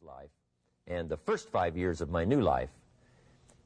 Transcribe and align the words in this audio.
his 0.00 0.06
life 0.06 0.30
and 0.86 1.08
the 1.08 1.16
first 1.16 1.50
five 1.50 1.76
years 1.76 2.00
of 2.00 2.10
my 2.10 2.24
new 2.24 2.40
life. 2.40 2.70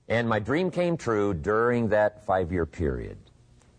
And 0.08 0.28
my 0.28 0.38
dream 0.38 0.70
came 0.70 0.96
true 0.96 1.32
during 1.32 1.88
that 1.88 2.26
five 2.26 2.50
year 2.50 2.66
period. 2.66 3.18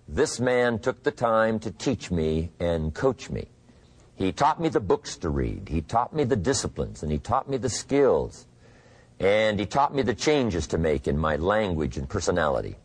This 0.07 0.39
man 0.39 0.79
took 0.79 1.03
the 1.03 1.11
time 1.11 1.59
to 1.59 1.71
teach 1.71 2.11
me 2.11 2.51
and 2.59 2.93
coach 2.93 3.29
me. 3.29 3.47
He 4.15 4.31
taught 4.31 4.61
me 4.61 4.69
the 4.69 4.79
books 4.79 5.17
to 5.17 5.29
read. 5.29 5.67
He 5.69 5.81
taught 5.81 6.13
me 6.13 6.23
the 6.23 6.35
disciplines 6.35 7.03
and 7.03 7.11
he 7.11 7.17
taught 7.17 7.49
me 7.49 7.57
the 7.57 7.69
skills. 7.69 8.47
And 9.19 9.59
he 9.59 9.65
taught 9.65 9.93
me 9.93 10.01
the 10.01 10.15
changes 10.15 10.67
to 10.67 10.77
make 10.77 11.07
in 11.07 11.17
my 11.17 11.35
language 11.35 11.97
and 11.97 12.07
personality. 12.07 12.75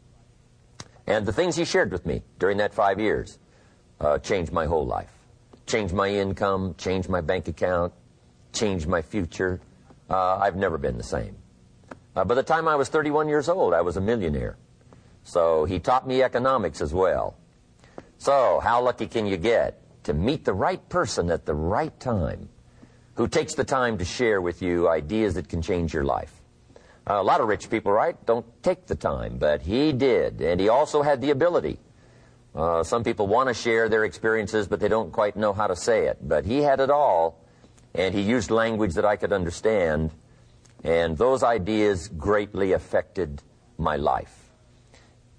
And 1.07 1.27
the 1.27 1.33
things 1.33 1.57
he 1.57 1.65
shared 1.65 1.93
with 1.93 2.07
me 2.07 2.23
during 2.39 2.59
that 2.59 2.75
five 2.75 2.99
years 2.99 3.39
uh, 4.01 4.19
changed 4.19 4.53
my 4.53 4.67
whole 4.67 4.87
life. 4.87 5.13
Changed 5.67 5.95
my 5.95 6.09
income, 6.09 6.75
changed 6.77 7.09
my 7.09 7.21
bank 7.21 7.47
account, 7.47 7.93
changed 8.53 8.87
my 8.87 9.03
future. 9.03 9.61
Uh, 10.09 10.37
I've 10.37 10.57
never 10.57 10.79
been 10.79 10.97
the 10.97 11.05
same. 11.05 11.37
Uh, 12.17 12.25
by 12.25 12.35
the 12.35 12.43
time 12.43 12.67
I 12.67 12.77
was 12.77 12.89
31 12.89 13.29
years 13.29 13.49
old, 13.49 13.73
I 13.73 13.81
was 13.81 13.97
a 13.97 14.01
millionaire. 14.01 14.57
So 15.23 15.65
he 15.65 15.79
taught 15.79 16.07
me 16.07 16.23
economics 16.23 16.81
as 16.81 16.93
well. 16.93 17.37
So, 18.19 18.61
how 18.63 18.83
lucky 18.83 19.07
can 19.07 19.27
you 19.27 19.37
get 19.37 19.81
to 20.05 20.13
meet 20.13 20.45
the 20.45 20.53
right 20.53 20.87
person 20.89 21.31
at 21.31 21.47
the 21.47 21.55
right 21.55 21.99
time 22.01 22.51
who 23.15 23.29
takes 23.29 23.55
the 23.55 23.65
time 23.65 23.97
to 23.99 24.05
share 24.05 24.41
with 24.41 24.61
you 24.61 24.89
ideas 24.89 25.35
that 25.35 25.49
can 25.49 25.63
change 25.63 25.95
your 25.95 26.05
life? 26.05 26.41
Uh, 27.09 27.15
a 27.15 27.23
lot 27.23 27.41
of 27.41 27.49
rich 27.49 27.71
people, 27.71 27.93
right, 27.93 28.15
don't 28.27 28.45
take 28.63 28.87
the 28.87 28.95
time, 28.95 29.39
but 29.39 29.63
he 29.63 29.93
did, 29.93 30.41
and 30.43 30.61
he 30.61 30.69
also 30.69 31.03
had 31.03 31.21
the 31.21 31.31
ability. 31.31 31.79
Uh, 32.55 32.83
some 32.83 33.05
people 33.05 33.27
want 33.27 33.49
to 33.49 33.55
share 33.55 33.89
their 33.89 34.05
experiences, 34.05 34.67
but 34.67 34.81
they 34.81 34.89
don't 34.89 35.13
quite 35.13 35.37
know 35.37 35.53
how 35.53 35.67
to 35.67 35.77
say 35.77 36.07
it. 36.07 36.19
But 36.21 36.45
he 36.45 36.59
had 36.59 36.81
it 36.81 36.91
all, 36.91 37.43
and 37.95 38.15
he 38.15 38.21
used 38.21 38.51
language 38.51 38.95
that 38.95 39.05
I 39.05 39.17
could 39.17 39.33
understand, 39.33 40.11
and 40.85 41.17
those 41.17 41.43
ideas 41.43 42.09
greatly 42.09 42.73
affected 42.73 43.43
my 43.79 43.97
life. 43.97 44.37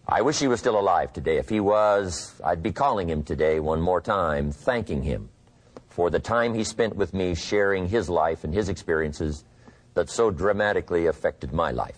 I 0.08 0.22
wish 0.22 0.40
he 0.40 0.48
was 0.48 0.60
still 0.60 0.80
alive 0.80 1.14
today. 1.14 1.38
If 1.38 1.50
he 1.50 1.60
was, 1.60 2.40
I'd 2.44 2.64
be 2.64 2.72
calling 2.72 3.10
him 3.10 3.24
today 3.24 3.60
one 3.60 3.82
more 3.82 4.02
time, 4.02 4.52
thanking 4.52 5.04
him 5.04 5.30
for 5.90 6.10
the 6.10 6.20
time 6.20 6.54
he 6.54 6.64
spent 6.64 6.96
with 6.96 7.14
me 7.14 7.36
sharing 7.36 7.88
his 7.88 8.10
life 8.10 8.44
and 8.44 8.54
his 8.54 8.70
experiences 8.70 9.44
that 9.94 10.10
so 10.10 10.32
dramatically 10.32 11.06
affected 11.06 11.54
my 11.54 11.72
life. 11.72 11.98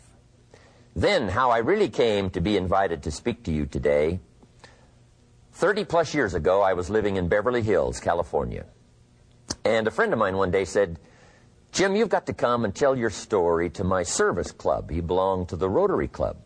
Then, 0.95 1.30
how 1.30 1.50
I 1.50 1.59
really 1.59 1.89
came 1.89 2.30
to 2.31 2.41
be 2.41 2.58
invited 2.58 3.03
to 3.03 3.11
speak 3.11 3.44
to 3.44 3.52
you 3.52 3.66
today. 3.66 4.19
30 5.53 5.85
plus 5.85 6.13
years 6.13 6.33
ago, 6.33 6.61
I 6.61 6.73
was 6.73 6.89
living 6.89 7.16
in 7.16 7.28
Beverly 7.28 7.61
Hills, 7.61 8.00
California. 8.00 8.66
And 9.63 9.88
a 9.88 9.91
friend 9.91 10.13
of 10.13 10.19
mine 10.19 10.38
one 10.38 10.52
day 10.52 10.66
said, 10.66 10.99
Jim, 11.72 11.95
you've 11.95 12.09
got 12.09 12.27
to 12.27 12.33
come 12.33 12.66
and 12.66 12.75
tell 12.75 12.95
your 12.95 13.09
story 13.09 13.69
to 13.72 13.83
my 13.83 14.03
service 14.03 14.52
club. 14.52 14.91
He 14.91 15.02
belonged 15.02 15.50
to 15.50 15.55
the 15.55 15.69
Rotary 15.69 16.08
Club. 16.08 16.38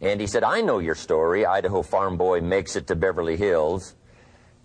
And 0.00 0.20
he 0.20 0.26
said, 0.26 0.42
I 0.42 0.60
know 0.60 0.78
your 0.78 0.94
story. 0.94 1.44
Idaho 1.46 1.82
farm 1.82 2.16
boy 2.16 2.40
makes 2.40 2.74
it 2.74 2.86
to 2.88 2.96
Beverly 2.96 3.36
Hills. 3.36 3.94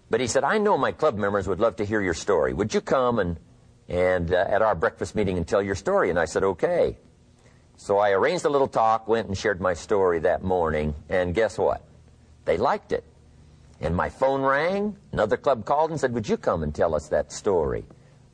But 0.09 0.21
he 0.21 0.27
said, 0.27 0.43
I 0.43 0.57
know 0.57 0.77
my 0.77 0.91
club 0.91 1.17
members 1.17 1.47
would 1.47 1.59
love 1.59 1.75
to 1.77 1.85
hear 1.85 2.01
your 2.01 2.13
story. 2.13 2.53
Would 2.53 2.73
you 2.73 2.81
come 2.81 3.19
and 3.19 3.37
and 3.87 4.33
uh, 4.33 4.45
at 4.49 4.61
our 4.61 4.75
breakfast 4.75 5.15
meeting 5.15 5.37
and 5.37 5.47
tell 5.47 5.61
your 5.61 5.75
story. 5.75 6.09
And 6.09 6.19
I 6.19 6.25
said, 6.25 6.43
okay. 6.43 6.97
So 7.77 7.97
I 7.97 8.11
arranged 8.11 8.45
a 8.45 8.49
little 8.49 8.67
talk, 8.67 9.07
went 9.07 9.27
and 9.27 9.37
shared 9.37 9.59
my 9.59 9.73
story 9.73 10.19
that 10.19 10.43
morning, 10.43 10.95
and 11.09 11.35
guess 11.35 11.57
what? 11.57 11.83
They 12.45 12.57
liked 12.57 12.91
it. 12.91 13.03
And 13.81 13.95
my 13.95 14.09
phone 14.09 14.41
rang. 14.41 14.97
Another 15.11 15.37
club 15.37 15.65
called 15.65 15.91
and 15.91 15.99
said, 15.99 16.13
would 16.13 16.29
you 16.29 16.37
come 16.37 16.63
and 16.63 16.73
tell 16.73 16.95
us 16.95 17.09
that 17.09 17.31
story? 17.31 17.85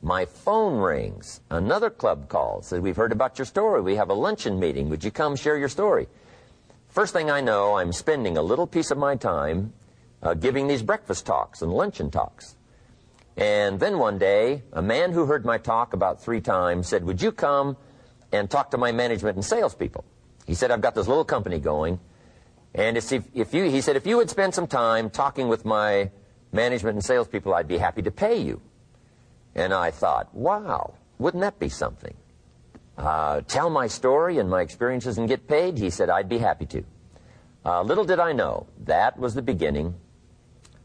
My 0.02 0.24
phone 0.24 0.78
rings. 0.78 1.40
Another 1.50 1.90
club 1.90 2.28
calls, 2.28 2.68
said, 2.68 2.82
we've 2.82 2.96
heard 2.96 3.12
about 3.12 3.38
your 3.38 3.46
story. 3.46 3.80
We 3.80 3.96
have 3.96 4.10
a 4.10 4.14
luncheon 4.14 4.58
meeting. 4.58 4.88
Would 4.88 5.04
you 5.04 5.10
come 5.10 5.36
share 5.36 5.56
your 5.56 5.68
story? 5.68 6.08
First 6.88 7.12
thing 7.12 7.30
I 7.30 7.40
know, 7.40 7.74
I'm 7.74 7.92
spending 7.92 8.36
a 8.36 8.42
little 8.42 8.66
piece 8.66 8.90
of 8.90 8.98
my 8.98 9.16
time 9.16 9.72
uh, 10.22 10.34
giving 10.34 10.68
these 10.68 10.82
breakfast 10.82 11.26
talks 11.26 11.62
and 11.62 11.72
luncheon 11.72 12.10
talks. 12.10 12.56
And 13.36 13.80
then 13.80 13.98
one 13.98 14.18
day, 14.18 14.62
a 14.72 14.82
man 14.82 15.12
who 15.12 15.26
heard 15.26 15.44
my 15.44 15.58
talk 15.58 15.94
about 15.94 16.22
three 16.22 16.40
times 16.40 16.88
said, 16.88 17.04
Would 17.04 17.22
you 17.22 17.32
come 17.32 17.76
and 18.30 18.50
talk 18.50 18.72
to 18.72 18.78
my 18.78 18.92
management 18.92 19.36
and 19.36 19.44
salespeople? 19.44 20.04
He 20.46 20.54
said, 20.54 20.70
I've 20.70 20.80
got 20.80 20.94
this 20.94 21.08
little 21.08 21.24
company 21.24 21.58
going. 21.58 21.98
And 22.74 22.96
if, 22.96 23.12
if 23.12 23.52
you, 23.52 23.64
he 23.64 23.80
said, 23.80 23.96
if 23.96 24.06
you 24.06 24.16
would 24.16 24.30
spend 24.30 24.54
some 24.54 24.66
time 24.66 25.10
talking 25.10 25.48
with 25.48 25.64
my 25.64 26.10
management 26.52 26.94
and 26.94 27.04
salespeople, 27.04 27.52
I'd 27.54 27.68
be 27.68 27.78
happy 27.78 28.02
to 28.02 28.10
pay 28.10 28.36
you. 28.36 28.62
And 29.54 29.74
I 29.74 29.90
thought, 29.90 30.34
wow, 30.34 30.94
wouldn't 31.18 31.42
that 31.42 31.58
be 31.58 31.68
something? 31.68 32.14
Uh, 32.96 33.42
tell 33.42 33.68
my 33.68 33.86
story 33.86 34.38
and 34.38 34.48
my 34.48 34.62
experiences 34.62 35.18
and 35.18 35.28
get 35.28 35.46
paid? 35.46 35.78
He 35.78 35.90
said, 35.90 36.08
I'd 36.08 36.28
be 36.28 36.38
happy 36.38 36.66
to. 36.66 36.84
Uh, 37.64 37.82
little 37.82 38.04
did 38.04 38.18
I 38.18 38.32
know, 38.32 38.66
that 38.84 39.18
was 39.18 39.34
the 39.34 39.42
beginning 39.42 39.94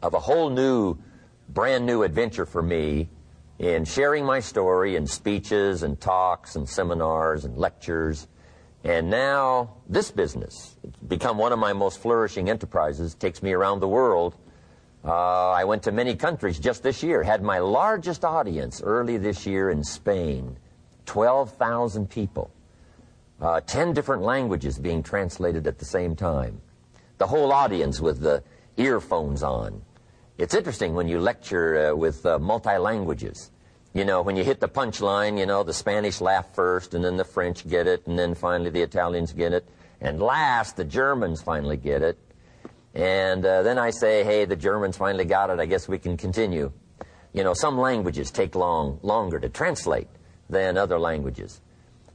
of 0.01 0.13
a 0.13 0.19
whole 0.19 0.49
new 0.49 0.97
brand 1.49 1.85
new 1.85 2.03
adventure 2.03 2.45
for 2.45 2.61
me 2.61 3.09
in 3.57 3.85
sharing 3.85 4.25
my 4.25 4.39
story 4.39 4.95
in 4.95 5.07
speeches 5.07 5.81
and 5.81 5.99
talks 5.99 6.55
and 6.55 6.69
seminars 6.69 7.45
and 7.45 7.57
lectures. 7.57 8.27
And 8.83 9.09
now 9.09 9.75
this 9.89 10.11
business, 10.11 10.77
it's 10.83 10.99
become 10.99 11.37
one 11.37 11.51
of 11.51 11.59
my 11.59 11.73
most 11.73 11.99
flourishing 11.99 12.49
enterprises, 12.49 13.15
takes 13.15 13.41
me 13.41 13.53
around 13.53 13.79
the 13.79 13.87
world. 13.87 14.35
Uh, 15.03 15.51
I 15.51 15.63
went 15.63 15.83
to 15.83 15.91
many 15.91 16.15
countries 16.15 16.59
just 16.59 16.83
this 16.83 17.01
year, 17.03 17.23
had 17.23 17.41
my 17.41 17.59
largest 17.59 18.23
audience 18.23 18.81
early 18.81 19.17
this 19.17 19.45
year 19.45 19.69
in 19.69 19.83
Spain, 19.83 20.57
12,000 21.05 22.09
people. 22.09 22.51
Uh, 23.39 23.61
10 23.61 23.93
different 23.93 24.23
languages 24.23 24.79
being 24.79 25.03
translated 25.03 25.67
at 25.67 25.77
the 25.77 25.85
same 25.85 26.15
time. 26.15 26.59
The 27.19 27.27
whole 27.27 27.51
audience 27.51 28.01
with 28.01 28.19
the 28.19 28.43
earphones 28.77 29.43
on. 29.43 29.81
It's 30.37 30.53
interesting 30.53 30.93
when 30.93 31.07
you 31.07 31.19
lecture 31.19 31.91
uh, 31.91 31.95
with 31.95 32.25
uh, 32.25 32.39
multi 32.39 32.77
languages. 32.77 33.51
You 33.97 34.05
know, 34.05 34.21
when 34.21 34.35
you 34.35 34.43
hit 34.43 34.59
the 34.59 34.69
punchline, 34.69 35.39
you 35.39 35.47
know, 35.47 35.63
the 35.63 35.73
Spanish 35.73 36.21
laugh 36.21 36.53
first, 36.53 36.93
and 36.93 37.03
then 37.03 37.17
the 37.17 37.23
French 37.23 37.67
get 37.67 37.87
it, 37.87 38.05
and 38.05 38.19
then 38.19 38.35
finally 38.35 38.69
the 38.69 38.83
Italians 38.83 39.33
get 39.33 39.53
it, 39.53 39.67
and 39.99 40.21
last 40.21 40.77
the 40.77 40.85
Germans 40.85 41.41
finally 41.41 41.77
get 41.77 42.03
it. 42.03 42.19
And 42.93 43.43
uh, 43.43 43.63
then 43.63 43.79
I 43.79 43.89
say, 43.89 44.23
hey, 44.23 44.45
the 44.45 44.55
Germans 44.55 44.97
finally 44.97 45.25
got 45.25 45.49
it. 45.49 45.59
I 45.59 45.65
guess 45.65 45.87
we 45.87 45.97
can 45.97 46.15
continue. 46.15 46.71
You 47.33 47.43
know, 47.43 47.55
some 47.55 47.79
languages 47.79 48.29
take 48.29 48.53
long, 48.53 48.99
longer 49.01 49.39
to 49.39 49.49
translate 49.49 50.09
than 50.47 50.77
other 50.77 50.99
languages. 50.99 51.59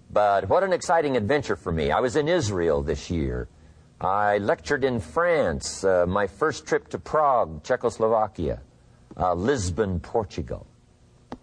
But 0.08 0.48
what 0.48 0.62
an 0.62 0.72
exciting 0.72 1.16
adventure 1.16 1.56
for 1.56 1.72
me. 1.72 1.90
I 1.90 1.98
was 1.98 2.14
in 2.14 2.28
Israel 2.28 2.84
this 2.84 3.10
year. 3.10 3.48
I 4.00 4.38
lectured 4.38 4.84
in 4.84 5.00
France, 5.00 5.82
uh, 5.82 6.06
my 6.06 6.28
first 6.28 6.64
trip 6.64 6.86
to 6.90 7.00
Prague, 7.00 7.64
Czechoslovakia, 7.64 8.60
uh, 9.16 9.34
Lisbon, 9.34 9.98
Portugal. 9.98 10.68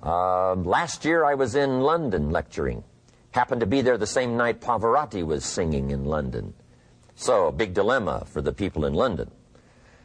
Uh, 0.01 0.55
last 0.55 1.03
year 1.03 1.25
I 1.25 1.35
was 1.35 1.55
in 1.55 1.81
London 1.81 2.31
lecturing. 2.31 2.83
Happened 3.31 3.61
to 3.61 3.67
be 3.67 3.81
there 3.81 3.97
the 3.97 4.07
same 4.07 4.37
night 4.37 4.61
Pavarotti 4.61 5.25
was 5.25 5.45
singing 5.45 5.91
in 5.91 6.05
London. 6.05 6.53
So, 7.15 7.51
big 7.51 7.73
dilemma 7.73 8.25
for 8.25 8.41
the 8.41 8.53
people 8.53 8.85
in 8.85 8.93
London. 8.93 9.29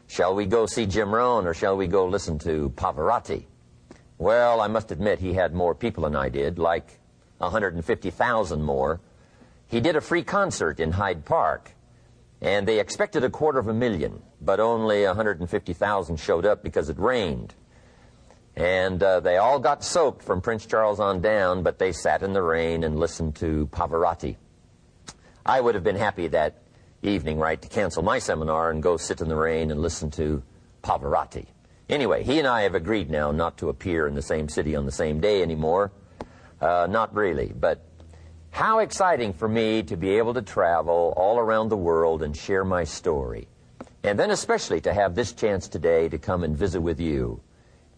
Shall 0.07 0.35
we 0.35 0.45
go 0.45 0.65
see 0.65 0.85
Jim 0.85 1.15
Rohn 1.15 1.47
or 1.47 1.53
shall 1.53 1.77
we 1.77 1.87
go 1.87 2.05
listen 2.05 2.37
to 2.39 2.71
Pavarotti? 2.75 3.45
Well, 4.17 4.61
I 4.61 4.67
must 4.67 4.91
admit 4.91 5.19
he 5.19 5.33
had 5.33 5.53
more 5.53 5.73
people 5.73 6.03
than 6.03 6.15
I 6.15 6.29
did, 6.29 6.59
like 6.59 6.99
150,000 7.39 8.61
more. 8.61 9.01
He 9.67 9.79
did 9.79 9.95
a 9.95 10.01
free 10.01 10.23
concert 10.23 10.79
in 10.79 10.91
Hyde 10.91 11.25
Park. 11.25 11.71
And 12.41 12.67
they 12.67 12.79
expected 12.79 13.23
a 13.23 13.29
quarter 13.29 13.59
of 13.59 13.67
a 13.67 13.73
million, 13.73 14.21
but 14.41 14.59
only 14.59 15.05
150,000 15.05 16.17
showed 16.17 16.45
up 16.45 16.63
because 16.63 16.89
it 16.89 16.99
rained. 16.99 17.55
And 18.55 19.03
uh, 19.03 19.19
they 19.19 19.37
all 19.37 19.59
got 19.59 19.83
soaked 19.83 20.23
from 20.23 20.41
Prince 20.41 20.65
Charles 20.65 20.99
on 20.99 21.21
down, 21.21 21.61
but 21.63 21.77
they 21.77 21.91
sat 21.91 22.23
in 22.23 22.33
the 22.33 22.41
rain 22.41 22.83
and 22.83 22.97
listened 22.97 23.35
to 23.37 23.67
Pavarotti. 23.71 24.37
I 25.45 25.59
would 25.59 25.75
have 25.75 25.83
been 25.83 25.97
happy 25.97 26.27
that 26.29 26.61
evening, 27.03 27.37
right, 27.37 27.61
to 27.61 27.67
cancel 27.67 28.01
my 28.01 28.19
seminar 28.19 28.71
and 28.71 28.81
go 28.81 28.97
sit 28.97 29.21
in 29.21 29.27
the 29.27 29.35
rain 29.35 29.71
and 29.71 29.81
listen 29.81 30.09
to 30.11 30.41
Pavarotti. 30.83 31.47
Anyway, 31.89 32.23
he 32.23 32.39
and 32.39 32.47
I 32.47 32.63
have 32.63 32.73
agreed 32.73 33.11
now 33.11 33.31
not 33.31 33.57
to 33.57 33.69
appear 33.69 34.07
in 34.07 34.15
the 34.15 34.21
same 34.21 34.49
city 34.49 34.75
on 34.75 34.85
the 34.85 34.91
same 34.91 35.19
day 35.19 35.41
anymore. 35.41 35.91
Uh, 36.59 36.87
not 36.89 37.13
really, 37.13 37.53
but 37.53 37.85
how 38.49 38.79
exciting 38.79 39.33
for 39.33 39.47
me 39.47 39.83
to 39.83 39.97
be 39.97 40.11
able 40.11 40.33
to 40.33 40.41
travel 40.41 41.13
all 41.17 41.37
around 41.37 41.69
the 41.69 41.77
world 41.77 42.23
and 42.23 42.35
share 42.35 42.63
my 42.63 42.85
story. 42.85 43.47
And 44.03 44.17
then 44.17 44.31
especially 44.31 44.81
to 44.81 44.93
have 44.93 45.13
this 45.13 45.33
chance 45.33 45.67
today 45.67 46.09
to 46.09 46.17
come 46.17 46.43
and 46.43 46.57
visit 46.57 46.79
with 46.79 46.99
you. 46.99 47.41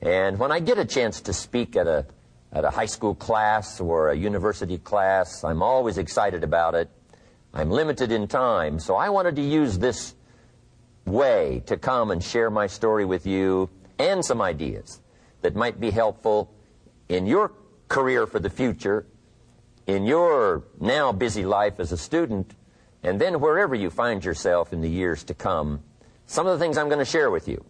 And 0.01 0.38
when 0.38 0.51
I 0.51 0.59
get 0.59 0.77
a 0.77 0.85
chance 0.85 1.21
to 1.21 1.33
speak 1.33 1.75
at 1.75 1.88
a, 1.88 2.05
at 2.51 2.65
a 2.65 2.69
high 2.69 2.85
school 2.85 3.15
class 3.15 3.79
or 3.79 4.09
a 4.09 4.15
university 4.15 4.77
class, 4.77 5.44
I'm 5.44 5.61
always 5.61 5.97
excited 5.97 6.44
about 6.44 6.75
it. 6.75 6.89
I'm 7.53 7.71
limited 7.71 8.11
in 8.11 8.27
time, 8.27 8.79
so 8.79 8.95
I 8.95 9.09
wanted 9.09 9.35
to 9.38 9.41
use 9.41 9.79
this 9.79 10.13
way 11.05 11.63
to 11.65 11.77
come 11.77 12.11
and 12.11 12.23
share 12.23 12.49
my 12.49 12.67
story 12.67 13.05
with 13.05 13.25
you 13.25 13.69
and 13.97 14.23
some 14.23 14.41
ideas 14.41 15.01
that 15.41 15.55
might 15.55 15.79
be 15.79 15.89
helpful 15.89 16.53
in 17.09 17.25
your 17.25 17.53
career 17.88 18.27
for 18.27 18.39
the 18.39 18.49
future 18.49 19.05
in 19.88 20.05
your 20.05 20.63
now 20.79 21.13
busy 21.13 21.45
life 21.45 21.79
as 21.79 21.91
a 21.91 21.97
student, 21.97 22.53
and 23.01 23.19
then 23.19 23.39
wherever 23.39 23.73
you 23.73 23.89
find 23.89 24.23
yourself 24.23 24.73
in 24.73 24.81
the 24.81 24.89
years 24.89 25.23
to 25.23 25.33
come, 25.33 25.81
some 26.25 26.45
of 26.45 26.59
the 26.59 26.63
things 26.63 26.77
I'm 26.77 26.89
going 26.89 26.99
to 26.99 27.05
share 27.05 27.31
with 27.31 27.47
you, 27.47 27.63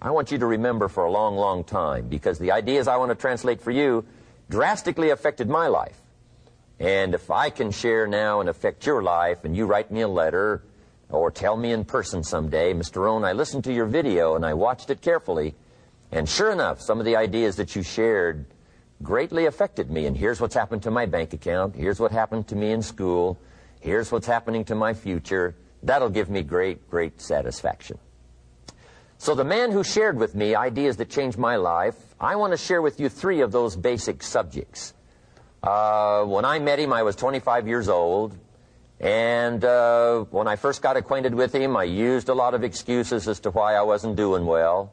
I 0.00 0.10
want 0.10 0.30
you 0.30 0.38
to 0.38 0.46
remember 0.46 0.88
for 0.88 1.04
a 1.04 1.10
long, 1.10 1.36
long 1.36 1.64
time 1.64 2.08
because 2.08 2.38
the 2.38 2.52
ideas 2.52 2.86
I 2.86 2.96
want 2.96 3.10
to 3.10 3.14
translate 3.14 3.62
for 3.62 3.70
you 3.70 4.04
drastically 4.50 5.10
affected 5.10 5.48
my 5.48 5.68
life. 5.68 5.98
And 6.78 7.14
if 7.14 7.30
I 7.30 7.48
can 7.48 7.70
share 7.70 8.06
now 8.06 8.40
and 8.40 8.48
affect 8.48 8.84
your 8.84 9.02
life, 9.02 9.44
and 9.44 9.56
you 9.56 9.64
write 9.64 9.90
me 9.90 10.02
a 10.02 10.08
letter 10.08 10.62
or 11.08 11.30
tell 11.30 11.56
me 11.56 11.72
in 11.72 11.84
person 11.84 12.22
someday, 12.22 12.74
Mr. 12.74 12.96
Rohn, 12.96 13.24
I 13.24 13.32
listened 13.32 13.64
to 13.64 13.72
your 13.72 13.86
video 13.86 14.34
and 14.34 14.44
I 14.44 14.52
watched 14.52 14.90
it 14.90 15.00
carefully, 15.00 15.54
and 16.12 16.28
sure 16.28 16.52
enough, 16.52 16.80
some 16.82 16.98
of 16.98 17.06
the 17.06 17.16
ideas 17.16 17.56
that 17.56 17.74
you 17.74 17.82
shared 17.82 18.44
greatly 19.02 19.46
affected 19.46 19.90
me. 19.90 20.04
And 20.04 20.16
here's 20.16 20.40
what's 20.40 20.54
happened 20.54 20.82
to 20.82 20.90
my 20.90 21.06
bank 21.06 21.32
account. 21.32 21.74
Here's 21.74 21.98
what 21.98 22.12
happened 22.12 22.48
to 22.48 22.56
me 22.56 22.72
in 22.72 22.82
school. 22.82 23.38
Here's 23.80 24.12
what's 24.12 24.26
happening 24.26 24.64
to 24.66 24.74
my 24.74 24.92
future. 24.92 25.54
That'll 25.82 26.10
give 26.10 26.28
me 26.28 26.42
great, 26.42 26.90
great 26.90 27.20
satisfaction. 27.20 27.98
So 29.26 29.34
the 29.34 29.42
man 29.42 29.72
who 29.72 29.82
shared 29.82 30.18
with 30.18 30.36
me 30.36 30.54
ideas 30.54 30.98
that 30.98 31.10
changed 31.10 31.36
my 31.36 31.56
life, 31.56 31.96
I 32.20 32.36
want 32.36 32.52
to 32.52 32.56
share 32.56 32.80
with 32.80 33.00
you 33.00 33.08
three 33.08 33.40
of 33.40 33.50
those 33.50 33.74
basic 33.74 34.22
subjects. 34.22 34.94
Uh, 35.64 36.22
when 36.26 36.44
I 36.44 36.60
met 36.60 36.78
him, 36.78 36.92
I 36.92 37.02
was 37.02 37.16
25 37.16 37.66
years 37.66 37.88
old. 37.88 38.38
And 39.00 39.64
uh, 39.64 40.26
when 40.30 40.46
I 40.46 40.54
first 40.54 40.80
got 40.80 40.96
acquainted 40.96 41.34
with 41.34 41.52
him, 41.52 41.76
I 41.76 41.82
used 41.82 42.28
a 42.28 42.34
lot 42.34 42.54
of 42.54 42.62
excuses 42.62 43.26
as 43.26 43.40
to 43.40 43.50
why 43.50 43.74
I 43.74 43.82
wasn't 43.82 44.14
doing 44.14 44.46
well. 44.46 44.92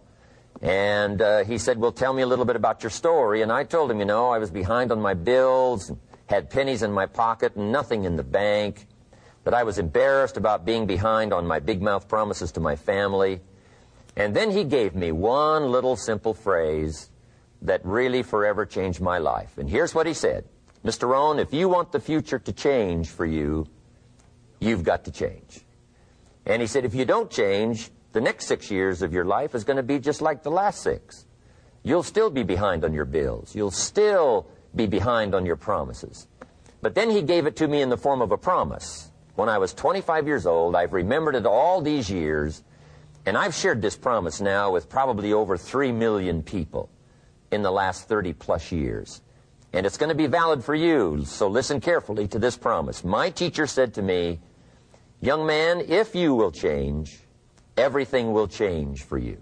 And 0.63 1.21
uh, 1.21 1.43
he 1.43 1.59
said, 1.59 1.77
Well, 1.77 1.91
tell 1.91 2.11
me 2.11 2.23
a 2.23 2.27
little 2.27 2.45
bit 2.45 2.55
about 2.55 2.81
your 2.81 2.89
story. 2.89 3.43
And 3.43 3.51
I 3.51 3.63
told 3.65 3.91
him, 3.91 3.99
you 3.99 4.05
know, 4.05 4.31
I 4.31 4.39
was 4.39 4.49
behind 4.49 4.91
on 4.91 4.99
my 4.99 5.13
bills, 5.13 5.91
had 6.25 6.49
pennies 6.49 6.81
in 6.81 6.91
my 6.91 7.05
pocket, 7.05 7.55
and 7.55 7.71
nothing 7.71 8.05
in 8.05 8.15
the 8.15 8.23
bank, 8.23 8.87
that 9.43 9.53
I 9.53 9.61
was 9.61 9.77
embarrassed 9.77 10.37
about 10.37 10.65
being 10.65 10.87
behind 10.87 11.33
on 11.33 11.45
my 11.45 11.59
big 11.59 11.83
mouth 11.83 12.07
promises 12.07 12.51
to 12.53 12.59
my 12.59 12.75
family. 12.75 13.39
And 14.15 14.35
then 14.35 14.51
he 14.51 14.63
gave 14.63 14.95
me 14.95 15.11
one 15.11 15.71
little 15.71 15.95
simple 15.95 16.33
phrase 16.33 17.09
that 17.61 17.83
really 17.85 18.23
forever 18.23 18.65
changed 18.65 19.01
my 19.01 19.17
life. 19.17 19.57
And 19.57 19.69
here's 19.69 19.95
what 19.95 20.05
he 20.05 20.13
said 20.13 20.45
Mr. 20.85 21.07
Rohn, 21.07 21.39
if 21.39 21.53
you 21.53 21.69
want 21.69 21.91
the 21.91 21.99
future 21.99 22.39
to 22.39 22.51
change 22.51 23.09
for 23.09 23.25
you, 23.25 23.67
you've 24.59 24.83
got 24.83 25.05
to 25.05 25.11
change. 25.11 25.61
And 26.45 26.61
he 26.61 26.67
said, 26.67 26.83
if 26.83 26.93
you 26.93 27.05
don't 27.05 27.31
change, 27.31 27.89
the 28.11 28.21
next 28.21 28.47
six 28.47 28.69
years 28.69 29.01
of 29.01 29.13
your 29.13 29.23
life 29.23 29.55
is 29.55 29.63
going 29.63 29.77
to 29.77 29.83
be 29.83 29.97
just 29.97 30.21
like 30.21 30.43
the 30.43 30.51
last 30.51 30.81
six. 30.81 31.25
You'll 31.83 32.03
still 32.03 32.29
be 32.29 32.43
behind 32.43 32.83
on 32.83 32.93
your 32.93 33.05
bills. 33.05 33.55
You'll 33.55 33.71
still 33.71 34.47
be 34.75 34.85
behind 34.85 35.33
on 35.33 35.45
your 35.45 35.55
promises. 35.55 36.27
But 36.81 36.95
then 36.95 37.09
he 37.09 37.21
gave 37.21 37.45
it 37.45 37.55
to 37.57 37.67
me 37.67 37.81
in 37.81 37.89
the 37.89 37.97
form 37.97 38.21
of 38.21 38.31
a 38.31 38.37
promise. 38.37 39.09
When 39.35 39.49
I 39.49 39.57
was 39.57 39.73
25 39.73 40.27
years 40.27 40.45
old, 40.45 40.75
I've 40.75 40.93
remembered 40.93 41.35
it 41.35 41.45
all 41.45 41.81
these 41.81 42.09
years, 42.09 42.63
and 43.25 43.37
I've 43.37 43.55
shared 43.55 43.81
this 43.81 43.95
promise 43.95 44.41
now 44.41 44.71
with 44.71 44.89
probably 44.89 45.33
over 45.33 45.57
3 45.57 45.91
million 45.91 46.43
people 46.43 46.89
in 47.51 47.61
the 47.61 47.71
last 47.71 48.07
30 48.07 48.33
plus 48.33 48.71
years. 48.71 49.21
And 49.71 49.85
it's 49.85 49.97
going 49.97 50.09
to 50.09 50.15
be 50.15 50.27
valid 50.27 50.63
for 50.63 50.75
you, 50.75 51.23
so 51.25 51.47
listen 51.47 51.81
carefully 51.81 52.27
to 52.27 52.39
this 52.39 52.57
promise. 52.57 53.03
My 53.03 53.29
teacher 53.29 53.65
said 53.65 53.93
to 53.95 54.01
me, 54.01 54.39
Young 55.21 55.45
man, 55.45 55.79
if 55.87 56.15
you 56.15 56.35
will 56.35 56.51
change, 56.51 57.17
everything 57.77 58.33
will 58.33 58.47
change 58.47 59.03
for 59.03 59.17
you. 59.17 59.37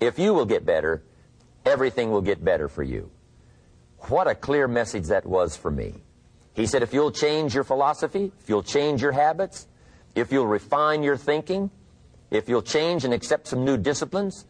If 0.00 0.18
you 0.18 0.32
will 0.32 0.46
get 0.46 0.64
better, 0.64 1.02
everything 1.66 2.10
will 2.10 2.22
get 2.22 2.42
better 2.42 2.68
for 2.68 2.82
you. 2.82 3.10
What 4.08 4.26
a 4.26 4.34
clear 4.34 4.66
message 4.66 5.08
that 5.08 5.26
was 5.26 5.54
for 5.54 5.70
me. 5.70 5.94
He 6.54 6.66
said, 6.66 6.82
if 6.82 6.94
you'll 6.94 7.12
change 7.12 7.54
your 7.54 7.64
philosophy, 7.64 8.32
if 8.40 8.48
you'll 8.48 8.62
change 8.62 9.02
your 9.02 9.12
habits, 9.12 9.68
if 10.14 10.32
you'll 10.32 10.46
refine 10.46 11.02
your 11.02 11.18
thinking, 11.18 11.70
if 12.30 12.48
you'll 12.48 12.62
change 12.62 13.04
and 13.04 13.12
accept 13.12 13.48
some 13.48 13.64
new 13.64 13.76
disciplines, 13.76 14.46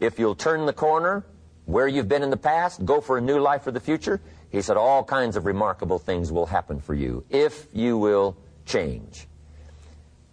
if 0.00 0.18
you'll 0.18 0.34
turn 0.34 0.66
the 0.66 0.72
corner 0.72 1.24
where 1.64 1.88
you've 1.88 2.08
been 2.08 2.22
in 2.22 2.30
the 2.30 2.36
past, 2.36 2.84
go 2.84 3.00
for 3.00 3.18
a 3.18 3.20
new 3.20 3.40
life 3.40 3.62
for 3.62 3.72
the 3.72 3.80
future, 3.80 4.20
he 4.50 4.62
said 4.62 4.76
all 4.76 5.02
kinds 5.02 5.36
of 5.36 5.44
remarkable 5.44 5.98
things 5.98 6.30
will 6.30 6.46
happen 6.46 6.80
for 6.80 6.94
you 6.94 7.24
if 7.30 7.66
you 7.72 7.98
will 7.98 8.36
change. 8.64 9.26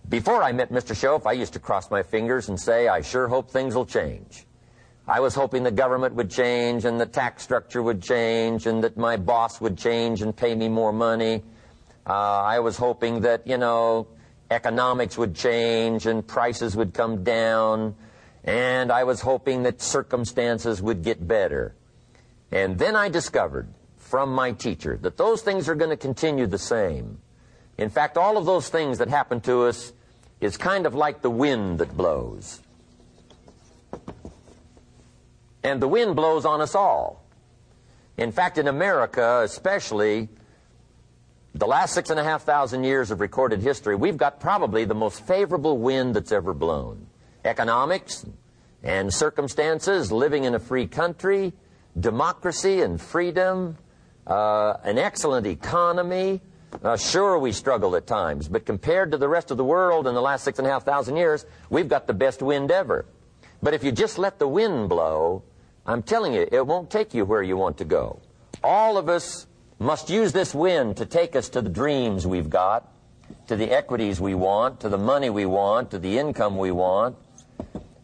Before 0.07 0.43
I 0.43 0.51
met 0.51 0.71
Mr. 0.71 0.93
Shoaff, 0.93 1.25
I 1.25 1.31
used 1.31 1.53
to 1.53 1.59
cross 1.59 1.89
my 1.89 2.03
fingers 2.03 2.49
and 2.49 2.59
say, 2.59 2.87
I 2.87 3.01
sure 3.01 3.27
hope 3.27 3.49
things 3.49 3.73
will 3.73 3.85
change. 3.85 4.45
I 5.07 5.19
was 5.19 5.33
hoping 5.33 5.63
the 5.63 5.71
government 5.71 6.15
would 6.15 6.29
change 6.29 6.85
and 6.85 6.99
the 6.99 7.05
tax 7.05 7.43
structure 7.43 7.81
would 7.81 8.01
change 8.01 8.67
and 8.67 8.83
that 8.83 8.95
my 8.95 9.17
boss 9.17 9.59
would 9.59 9.77
change 9.77 10.21
and 10.21 10.35
pay 10.35 10.55
me 10.55 10.69
more 10.69 10.93
money. 10.93 11.43
Uh, 12.05 12.13
I 12.13 12.59
was 12.59 12.77
hoping 12.77 13.21
that, 13.21 13.47
you 13.47 13.57
know, 13.57 14.07
economics 14.53 15.17
would 15.17 15.35
change 15.35 16.05
and 16.05 16.25
prices 16.25 16.75
would 16.75 16.93
come 16.93 17.23
down. 17.23 17.95
And 18.43 18.91
I 18.91 19.03
was 19.03 19.21
hoping 19.21 19.63
that 19.63 19.81
circumstances 19.81 20.81
would 20.81 21.03
get 21.03 21.27
better. 21.27 21.75
And 22.51 22.77
then 22.77 22.95
I 22.95 23.09
discovered 23.09 23.67
from 23.97 24.29
my 24.33 24.51
teacher 24.51 24.97
that 25.01 25.17
those 25.17 25.41
things 25.41 25.67
are 25.67 25.75
going 25.75 25.89
to 25.89 25.97
continue 25.97 26.45
the 26.45 26.59
same. 26.59 27.19
In 27.77 27.89
fact, 27.89 28.17
all 28.17 28.37
of 28.37 28.45
those 28.45 28.69
things 28.69 28.99
that 28.99 29.09
happen 29.09 29.41
to 29.41 29.63
us 29.63 29.91
is 30.39 30.57
kind 30.57 30.85
of 30.85 30.93
like 30.93 31.21
the 31.21 31.31
wind 31.31 31.79
that 31.79 31.97
blows. 31.97 32.61
And 35.63 35.81
the 35.81 35.87
wind 35.87 36.15
blows 36.15 36.45
on 36.45 36.61
us 36.61 36.75
all. 36.75 37.23
In 38.17 38.31
fact, 38.31 38.57
in 38.57 38.67
America, 38.67 39.41
especially, 39.43 40.29
the 41.55 41.67
last 41.67 41.93
six 41.93 42.09
and 42.09 42.19
a 42.19 42.23
half 42.23 42.43
thousand 42.43 42.83
years 42.83 43.11
of 43.11 43.19
recorded 43.19 43.61
history, 43.61 43.95
we've 43.95 44.17
got 44.17 44.39
probably 44.39 44.85
the 44.85 44.95
most 44.95 45.25
favorable 45.25 45.77
wind 45.77 46.15
that's 46.15 46.31
ever 46.31 46.53
blown. 46.53 47.07
Economics 47.45 48.25
and 48.81 49.13
circumstances, 49.13 50.11
living 50.11 50.45
in 50.45 50.55
a 50.55 50.59
free 50.59 50.87
country, 50.87 51.53
democracy 51.99 52.81
and 52.81 52.99
freedom, 52.99 53.77
uh, 54.25 54.75
an 54.83 54.97
excellent 54.97 55.45
economy, 55.45 56.41
uh, 56.81 56.97
sure, 56.97 57.37
we 57.37 57.51
struggle 57.51 57.95
at 57.95 58.07
times, 58.07 58.47
but 58.47 58.65
compared 58.65 59.11
to 59.11 59.17
the 59.17 59.29
rest 59.29 59.51
of 59.51 59.57
the 59.57 59.63
world 59.63 60.07
in 60.07 60.15
the 60.15 60.21
last 60.21 60.43
six 60.43 60.57
and 60.57 60.67
a 60.67 60.71
half 60.71 60.83
thousand 60.83 61.17
years, 61.17 61.45
we've 61.69 61.87
got 61.87 62.07
the 62.07 62.13
best 62.13 62.41
wind 62.41 62.71
ever. 62.71 63.05
But 63.61 63.73
if 63.73 63.83
you 63.83 63.91
just 63.91 64.17
let 64.17 64.39
the 64.39 64.47
wind 64.47 64.89
blow, 64.89 65.43
I'm 65.85 66.01
telling 66.01 66.33
you, 66.33 66.47
it 66.51 66.65
won't 66.65 66.89
take 66.89 67.13
you 67.13 67.25
where 67.25 67.43
you 67.43 67.57
want 67.57 67.77
to 67.77 67.85
go. 67.85 68.19
All 68.63 68.97
of 68.97 69.07
us 69.07 69.45
must 69.79 70.09
use 70.09 70.31
this 70.31 70.53
wind 70.53 70.97
to 70.97 71.05
take 71.05 71.35
us 71.35 71.49
to 71.49 71.61
the 71.61 71.69
dreams 71.69 72.25
we've 72.25 72.49
got, 72.49 72.91
to 73.47 73.55
the 73.55 73.71
equities 73.71 74.19
we 74.21 74.35
want, 74.35 74.79
to 74.81 74.89
the 74.89 74.97
money 74.97 75.29
we 75.29 75.45
want, 75.45 75.91
to 75.91 75.99
the 75.99 76.17
income 76.17 76.57
we 76.57 76.71
want, 76.71 77.15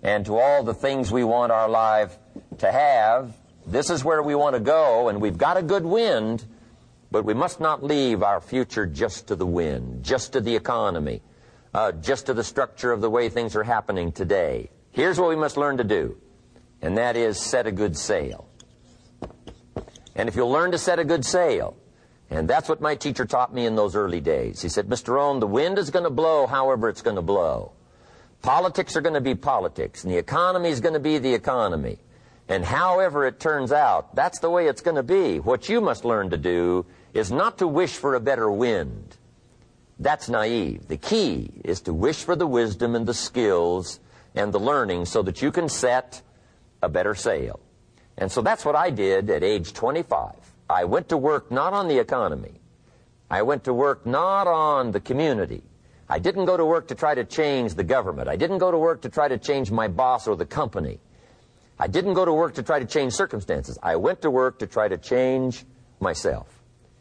and 0.03 0.25
to 0.25 0.37
all 0.37 0.63
the 0.63 0.73
things 0.73 1.11
we 1.11 1.23
want 1.23 1.51
our 1.51 1.69
life 1.69 2.17
to 2.57 2.71
have. 2.71 3.35
This 3.65 3.89
is 3.89 4.03
where 4.03 4.21
we 4.23 4.35
want 4.35 4.55
to 4.55 4.59
go, 4.59 5.09
and 5.09 5.21
we've 5.21 5.37
got 5.37 5.57
a 5.57 5.61
good 5.61 5.85
wind, 5.85 6.43
but 7.11 7.23
we 7.23 7.33
must 7.33 7.59
not 7.59 7.83
leave 7.83 8.23
our 8.23 8.41
future 8.41 8.85
just 8.85 9.27
to 9.27 9.35
the 9.35 9.45
wind, 9.45 10.03
just 10.03 10.33
to 10.33 10.41
the 10.41 10.55
economy, 10.55 11.21
uh, 11.73 11.91
just 11.91 12.25
to 12.25 12.33
the 12.33 12.43
structure 12.43 12.91
of 12.91 13.01
the 13.01 13.09
way 13.09 13.29
things 13.29 13.55
are 13.55 13.63
happening 13.63 14.11
today. 14.11 14.69
Here's 14.91 15.19
what 15.19 15.29
we 15.29 15.35
must 15.35 15.55
learn 15.55 15.77
to 15.77 15.83
do, 15.83 16.17
and 16.81 16.97
that 16.97 17.15
is 17.15 17.39
set 17.39 17.67
a 17.67 17.71
good 17.71 17.95
sail. 17.95 18.48
And 20.19 20.27
if 20.27 20.35
you'll 20.35 20.51
learn 20.51 20.71
to 20.71 20.77
set 20.77 20.99
a 20.99 21.05
good 21.05 21.23
sail, 21.23 21.77
and 22.29 22.45
that's 22.45 22.67
what 22.67 22.81
my 22.81 22.95
teacher 22.95 23.25
taught 23.25 23.53
me 23.53 23.65
in 23.65 23.77
those 23.77 23.95
early 23.95 24.19
days. 24.19 24.61
He 24.61 24.67
said, 24.67 24.89
Mr. 24.89 25.13
Rohn, 25.13 25.39
the 25.39 25.47
wind 25.47 25.79
is 25.79 25.91
going 25.91 26.03
to 26.03 26.09
blow 26.09 26.45
however 26.45 26.89
it's 26.89 27.01
going 27.01 27.15
to 27.15 27.21
blow. 27.21 27.71
Politics 28.41 28.97
are 28.97 29.01
going 29.01 29.13
to 29.13 29.21
be 29.21 29.33
politics, 29.33 30.03
and 30.03 30.11
the 30.11 30.17
economy 30.17 30.71
is 30.71 30.81
going 30.81 30.93
to 30.93 30.99
be 30.99 31.19
the 31.19 31.33
economy. 31.33 31.99
And 32.49 32.65
however 32.65 33.25
it 33.27 33.39
turns 33.39 33.71
out, 33.71 34.13
that's 34.13 34.39
the 34.39 34.49
way 34.49 34.67
it's 34.67 34.81
going 34.81 34.97
to 34.97 35.03
be. 35.03 35.39
What 35.39 35.69
you 35.69 35.79
must 35.79 36.03
learn 36.03 36.31
to 36.31 36.37
do 36.37 36.85
is 37.13 37.31
not 37.31 37.59
to 37.59 37.67
wish 37.67 37.93
for 37.93 38.13
a 38.13 38.19
better 38.19 38.51
wind. 38.51 39.15
That's 39.99 40.27
naive. 40.27 40.89
The 40.89 40.97
key 40.97 41.49
is 41.63 41.79
to 41.83 41.93
wish 41.93 42.25
for 42.25 42.35
the 42.35 42.45
wisdom 42.45 42.93
and 42.93 43.05
the 43.05 43.13
skills 43.13 44.01
and 44.35 44.53
the 44.53 44.59
learning 44.59 45.05
so 45.05 45.21
that 45.21 45.41
you 45.41 45.53
can 45.53 45.69
set 45.69 46.21
a 46.81 46.89
better 46.89 47.15
sail. 47.15 47.61
And 48.19 48.29
so 48.29 48.41
that's 48.41 48.65
what 48.65 48.75
I 48.75 48.89
did 48.89 49.29
at 49.29 49.43
age 49.43 49.71
25. 49.71 50.35
I 50.69 50.83
went 50.83 51.09
to 51.09 51.17
work 51.17 51.51
not 51.51 51.71
on 51.71 51.87
the 51.87 51.99
economy. 51.99 52.59
I 53.31 53.43
went 53.43 53.63
to 53.63 53.73
work 53.73 54.05
not 54.05 54.45
on 54.45 54.91
the 54.91 54.99
community. 54.99 55.63
I 56.09 56.19
didn't 56.19 56.45
go 56.45 56.57
to 56.57 56.65
work 56.65 56.89
to 56.89 56.95
try 56.95 57.15
to 57.15 57.23
change 57.23 57.75
the 57.75 57.83
government. 57.83 58.27
I 58.27 58.35
didn't 58.35 58.57
go 58.57 58.71
to 58.71 58.77
work 58.77 59.03
to 59.03 59.09
try 59.09 59.29
to 59.29 59.37
change 59.37 59.71
my 59.71 59.87
boss 59.87 60.27
or 60.27 60.35
the 60.35 60.45
company. 60.45 60.99
I 61.79 61.87
didn't 61.87 62.13
go 62.13 62.25
to 62.25 62.33
work 62.33 62.55
to 62.55 62.63
try 62.63 62.79
to 62.79 62.85
change 62.85 63.13
circumstances. 63.13 63.79
I 63.81 63.95
went 63.95 64.21
to 64.23 64.29
work 64.29 64.59
to 64.59 64.67
try 64.67 64.89
to 64.89 64.97
change 64.97 65.63
myself. 66.01 66.47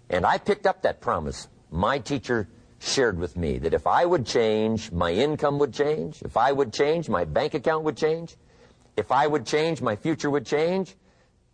And 0.09 0.25
I 0.25 0.39
picked 0.39 0.67
up 0.67 0.83
that 0.83 1.01
promise. 1.01 1.49
My 1.73 1.99
teacher 1.99 2.49
shared 2.79 3.19
with 3.19 3.37
me 3.37 3.59
that 3.59 3.75
if 3.75 3.89
I 3.89 4.05
would 4.05 4.25
change, 4.25 4.93
my 4.93 5.11
income 5.11 5.59
would 5.59 5.75
change. 5.75 6.23
If 6.23 6.37
I 6.37 6.53
would 6.53 6.73
change, 6.73 7.09
my 7.09 7.25
bank 7.25 7.55
account 7.55 7.83
would 7.83 7.97
change. 7.97 8.37
If 8.97 9.11
I 9.11 9.27
would 9.27 9.47
change, 9.47 9.83
my 9.83 9.97
future 9.97 10.31
would 10.31 10.47
change. 10.47 10.95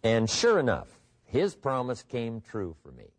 And 0.05 0.29
sure 0.29 0.59
enough, 0.59 1.01
his 1.25 1.55
promise 1.55 2.03
came 2.03 2.43
true 2.43 2.77
for 2.83 2.93
me. 2.93 3.14